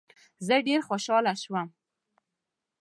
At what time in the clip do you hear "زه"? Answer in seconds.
0.45-0.55